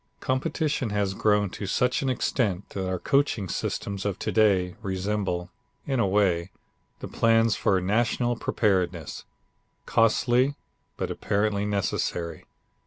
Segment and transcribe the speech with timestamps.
[0.19, 5.51] Competition has grown to such an extent that our coaching systems of to day resemble,
[5.85, 6.49] in a way,
[7.01, 9.25] the plans for national preparedness
[9.85, 10.55] costly,
[10.97, 12.45] but apparently necessary.